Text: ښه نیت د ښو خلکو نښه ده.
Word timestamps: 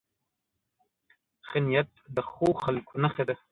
ښه 1.47 1.59
نیت 1.65 1.89
د 2.15 2.17
ښو 2.29 2.47
خلکو 2.63 2.93
نښه 3.03 3.23
ده. 3.29 3.35